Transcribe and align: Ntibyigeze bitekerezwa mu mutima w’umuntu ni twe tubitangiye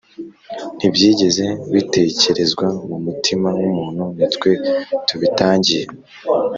Ntibyigeze 0.77 1.45
bitekerezwa 1.73 2.65
mu 2.87 2.97
mutima 3.05 3.47
w’umuntu 3.59 4.03
ni 4.17 4.27
twe 4.33 4.51
tubitangiye 5.07 5.85